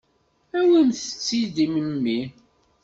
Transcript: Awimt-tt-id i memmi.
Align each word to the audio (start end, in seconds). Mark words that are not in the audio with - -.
Awimt-tt-id 0.59 1.55
i 1.63 1.67
memmi. 1.73 2.21